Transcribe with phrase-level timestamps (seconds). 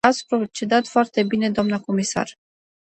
[0.07, 2.37] Ați procedat foarte bine, dnă comisar.